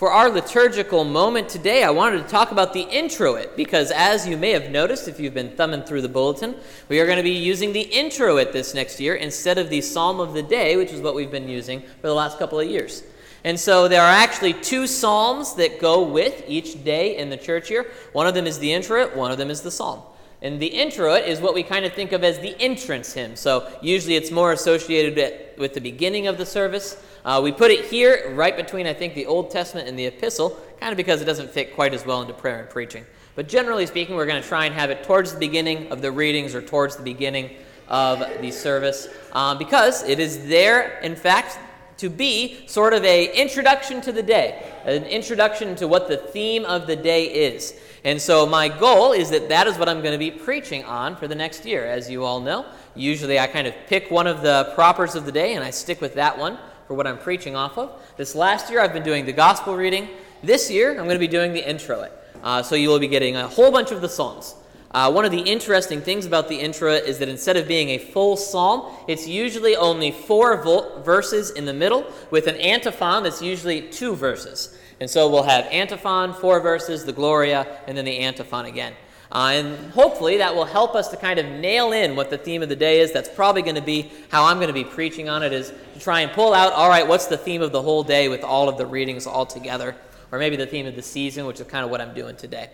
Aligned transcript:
For 0.00 0.10
our 0.10 0.30
liturgical 0.30 1.04
moment 1.04 1.50
today, 1.50 1.84
I 1.84 1.90
wanted 1.90 2.22
to 2.22 2.28
talk 2.30 2.52
about 2.52 2.72
the 2.72 2.80
introit 2.80 3.54
because, 3.54 3.90
as 3.90 4.26
you 4.26 4.38
may 4.38 4.52
have 4.52 4.70
noticed 4.70 5.08
if 5.08 5.20
you've 5.20 5.34
been 5.34 5.54
thumbing 5.54 5.82
through 5.82 6.00
the 6.00 6.08
bulletin, 6.08 6.54
we 6.88 7.00
are 7.00 7.04
going 7.04 7.18
to 7.18 7.22
be 7.22 7.32
using 7.32 7.74
the 7.74 7.82
introit 7.82 8.50
this 8.50 8.72
next 8.72 8.98
year 8.98 9.16
instead 9.16 9.58
of 9.58 9.68
the 9.68 9.82
psalm 9.82 10.18
of 10.18 10.32
the 10.32 10.42
day, 10.42 10.78
which 10.78 10.90
is 10.90 11.02
what 11.02 11.14
we've 11.14 11.30
been 11.30 11.50
using 11.50 11.82
for 12.00 12.06
the 12.06 12.14
last 12.14 12.38
couple 12.38 12.58
of 12.58 12.66
years. 12.66 13.02
And 13.44 13.60
so 13.60 13.88
there 13.88 14.00
are 14.00 14.10
actually 14.10 14.54
two 14.54 14.86
psalms 14.86 15.54
that 15.56 15.78
go 15.78 16.02
with 16.02 16.44
each 16.48 16.82
day 16.82 17.18
in 17.18 17.28
the 17.28 17.36
church 17.36 17.70
year. 17.70 17.86
One 18.14 18.26
of 18.26 18.32
them 18.32 18.46
is 18.46 18.58
the 18.58 18.72
introit, 18.72 19.14
one 19.14 19.30
of 19.30 19.36
them 19.36 19.50
is 19.50 19.60
the 19.60 19.70
psalm. 19.70 20.00
And 20.42 20.60
the 20.60 20.66
introit 20.66 21.24
is 21.24 21.40
what 21.40 21.54
we 21.54 21.62
kind 21.62 21.84
of 21.84 21.92
think 21.92 22.12
of 22.12 22.24
as 22.24 22.38
the 22.38 22.58
entrance 22.60 23.12
hymn. 23.12 23.36
So 23.36 23.70
usually 23.82 24.16
it's 24.16 24.30
more 24.30 24.52
associated 24.52 25.58
with 25.58 25.74
the 25.74 25.80
beginning 25.80 26.26
of 26.26 26.38
the 26.38 26.46
service. 26.46 26.96
Uh, 27.24 27.40
we 27.44 27.52
put 27.52 27.70
it 27.70 27.84
here 27.84 28.32
right 28.34 28.56
between, 28.56 28.86
I 28.86 28.94
think, 28.94 29.14
the 29.14 29.26
Old 29.26 29.50
Testament 29.50 29.86
and 29.86 29.98
the 29.98 30.06
Epistle, 30.06 30.58
kind 30.80 30.92
of 30.92 30.96
because 30.96 31.20
it 31.20 31.26
doesn't 31.26 31.50
fit 31.50 31.74
quite 31.74 31.92
as 31.92 32.06
well 32.06 32.22
into 32.22 32.32
prayer 32.32 32.60
and 32.60 32.70
preaching. 32.70 33.04
But 33.34 33.48
generally 33.48 33.84
speaking, 33.86 34.16
we're 34.16 34.26
going 34.26 34.42
to 34.42 34.48
try 34.48 34.64
and 34.64 34.74
have 34.74 34.90
it 34.90 35.04
towards 35.04 35.32
the 35.32 35.38
beginning 35.38 35.92
of 35.92 36.00
the 36.00 36.10
readings 36.10 36.54
or 36.54 36.62
towards 36.62 36.96
the 36.96 37.02
beginning 37.02 37.50
of 37.88 38.20
the 38.40 38.50
service 38.50 39.08
um, 39.32 39.58
because 39.58 40.02
it 40.04 40.20
is 40.20 40.46
there, 40.46 41.00
in 41.00 41.16
fact, 41.16 41.58
to 42.00 42.08
be 42.08 42.66
sort 42.66 42.94
of 42.94 43.04
a 43.04 43.32
introduction 43.40 44.00
to 44.00 44.12
the 44.12 44.22
day, 44.22 44.72
an 44.84 45.04
introduction 45.04 45.76
to 45.76 45.86
what 45.86 46.08
the 46.08 46.16
theme 46.16 46.64
of 46.64 46.86
the 46.86 46.96
day 46.96 47.26
is. 47.26 47.78
And 48.04 48.20
so 48.20 48.46
my 48.46 48.68
goal 48.68 49.12
is 49.12 49.28
that 49.30 49.50
that 49.50 49.66
is 49.66 49.76
what 49.76 49.88
I'm 49.88 50.00
going 50.00 50.12
to 50.12 50.18
be 50.18 50.30
preaching 50.30 50.82
on 50.84 51.14
for 51.16 51.28
the 51.28 51.34
next 51.34 51.66
year. 51.66 51.84
As 51.84 52.08
you 52.08 52.24
all 52.24 52.40
know, 52.40 52.64
usually 52.94 53.38
I 53.38 53.46
kind 53.46 53.66
of 53.66 53.74
pick 53.86 54.10
one 54.10 54.26
of 54.26 54.40
the 54.40 54.72
propers 54.74 55.14
of 55.14 55.26
the 55.26 55.32
day 55.32 55.54
and 55.54 55.62
I 55.62 55.70
stick 55.70 56.00
with 56.00 56.14
that 56.14 56.38
one 56.38 56.58
for 56.88 56.94
what 56.94 57.06
I'm 57.06 57.18
preaching 57.18 57.54
off 57.54 57.76
of. 57.76 58.02
This 58.16 58.34
last 58.34 58.70
year, 58.70 58.80
I've 58.80 58.94
been 58.94 59.04
doing 59.04 59.26
the 59.26 59.32
gospel 59.32 59.76
reading. 59.76 60.08
This 60.42 60.70
year, 60.70 60.90
I'm 60.90 61.04
going 61.04 61.10
to 61.10 61.18
be 61.18 61.28
doing 61.28 61.52
the 61.52 61.68
introit. 61.68 62.10
Uh, 62.42 62.62
so 62.62 62.74
you 62.74 62.88
will 62.88 62.98
be 62.98 63.08
getting 63.08 63.36
a 63.36 63.46
whole 63.46 63.70
bunch 63.70 63.92
of 63.92 64.00
the 64.00 64.08
psalms. 64.08 64.54
Uh, 64.92 65.10
one 65.10 65.24
of 65.24 65.30
the 65.30 65.40
interesting 65.40 66.00
things 66.00 66.26
about 66.26 66.48
the 66.48 66.58
introit 66.58 67.04
is 67.04 67.18
that 67.18 67.28
instead 67.28 67.56
of 67.56 67.68
being 67.68 67.90
a 67.90 67.98
full 67.98 68.36
psalm, 68.36 68.92
it's 69.06 69.28
usually 69.28 69.76
only 69.76 70.10
four 70.10 70.60
vo- 70.62 71.00
verses 71.02 71.50
in 71.52 71.64
the 71.64 71.72
middle 71.72 72.04
with 72.32 72.48
an 72.48 72.56
antiphon 72.56 73.22
that's 73.22 73.40
usually 73.40 73.82
two 73.82 74.16
verses. 74.16 74.76
And 74.98 75.08
so 75.08 75.30
we'll 75.30 75.44
have 75.44 75.66
antiphon, 75.66 76.34
four 76.34 76.60
verses, 76.60 77.04
the 77.04 77.12
Gloria, 77.12 77.78
and 77.86 77.96
then 77.96 78.04
the 78.04 78.18
antiphon 78.18 78.66
again. 78.66 78.92
Uh, 79.32 79.52
and 79.54 79.92
hopefully 79.92 80.38
that 80.38 80.52
will 80.52 80.64
help 80.64 80.96
us 80.96 81.06
to 81.08 81.16
kind 81.16 81.38
of 81.38 81.46
nail 81.46 81.92
in 81.92 82.16
what 82.16 82.28
the 82.28 82.36
theme 82.36 82.60
of 82.60 82.68
the 82.68 82.74
day 82.74 82.98
is. 82.98 83.12
That's 83.12 83.28
probably 83.28 83.62
going 83.62 83.76
to 83.76 83.80
be 83.80 84.10
how 84.28 84.44
I'm 84.46 84.56
going 84.56 84.66
to 84.66 84.74
be 84.74 84.82
preaching 84.82 85.28
on 85.28 85.44
it, 85.44 85.52
is 85.52 85.72
to 85.94 86.00
try 86.00 86.22
and 86.22 86.32
pull 86.32 86.52
out, 86.52 86.72
all 86.72 86.88
right, 86.88 87.06
what's 87.06 87.26
the 87.26 87.38
theme 87.38 87.62
of 87.62 87.70
the 87.70 87.80
whole 87.80 88.02
day 88.02 88.28
with 88.28 88.42
all 88.42 88.68
of 88.68 88.76
the 88.76 88.86
readings 88.86 89.28
all 89.28 89.46
together? 89.46 89.94
Or 90.32 90.40
maybe 90.40 90.56
the 90.56 90.66
theme 90.66 90.86
of 90.86 90.96
the 90.96 91.02
season, 91.02 91.46
which 91.46 91.60
is 91.60 91.66
kind 91.68 91.84
of 91.84 91.92
what 91.92 92.00
I'm 92.00 92.12
doing 92.12 92.34
today. 92.34 92.70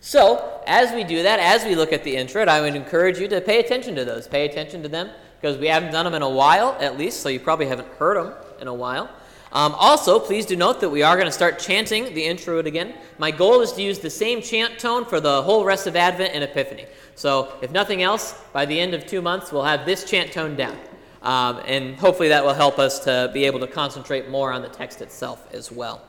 So, 0.00 0.62
as 0.66 0.92
we 0.94 1.02
do 1.02 1.22
that, 1.24 1.40
as 1.40 1.64
we 1.64 1.74
look 1.74 1.92
at 1.92 2.04
the 2.04 2.16
introit, 2.16 2.48
I 2.48 2.60
would 2.60 2.76
encourage 2.76 3.18
you 3.18 3.26
to 3.28 3.40
pay 3.40 3.58
attention 3.58 3.96
to 3.96 4.04
those. 4.04 4.28
Pay 4.28 4.46
attention 4.46 4.82
to 4.82 4.88
them 4.88 5.10
because 5.40 5.58
we 5.58 5.66
haven't 5.66 5.92
done 5.92 6.04
them 6.04 6.14
in 6.14 6.22
a 6.22 6.28
while, 6.28 6.76
at 6.80 6.96
least, 6.96 7.20
so 7.20 7.28
you 7.28 7.40
probably 7.40 7.66
haven't 7.66 7.88
heard 7.94 8.16
them 8.16 8.32
in 8.60 8.68
a 8.68 8.74
while. 8.74 9.10
Um, 9.50 9.74
also, 9.76 10.18
please 10.18 10.44
do 10.44 10.56
note 10.56 10.80
that 10.80 10.90
we 10.90 11.02
are 11.02 11.16
going 11.16 11.26
to 11.26 11.32
start 11.32 11.58
chanting 11.58 12.12
the 12.14 12.24
introit 12.24 12.66
again. 12.66 12.94
My 13.18 13.30
goal 13.30 13.60
is 13.60 13.72
to 13.72 13.82
use 13.82 13.98
the 13.98 14.10
same 14.10 14.42
chant 14.42 14.78
tone 14.78 15.04
for 15.04 15.20
the 15.20 15.42
whole 15.42 15.64
rest 15.64 15.86
of 15.86 15.96
Advent 15.96 16.34
and 16.34 16.44
Epiphany. 16.44 16.86
So, 17.14 17.52
if 17.62 17.72
nothing 17.72 18.02
else, 18.02 18.40
by 18.52 18.66
the 18.66 18.78
end 18.78 18.94
of 18.94 19.06
two 19.06 19.22
months, 19.22 19.50
we'll 19.50 19.64
have 19.64 19.86
this 19.86 20.04
chant 20.04 20.32
tone 20.32 20.54
down. 20.54 20.76
Um, 21.22 21.60
and 21.66 21.96
hopefully 21.96 22.28
that 22.28 22.44
will 22.44 22.54
help 22.54 22.78
us 22.78 23.00
to 23.00 23.30
be 23.34 23.44
able 23.44 23.60
to 23.60 23.66
concentrate 23.66 24.28
more 24.28 24.52
on 24.52 24.62
the 24.62 24.68
text 24.68 25.00
itself 25.00 25.52
as 25.52 25.72
well. 25.72 26.02